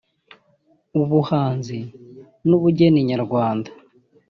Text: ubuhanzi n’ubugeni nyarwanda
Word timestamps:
ubuhanzi 1.01 1.79
n’ubugeni 2.47 2.99
nyarwanda 3.07 3.69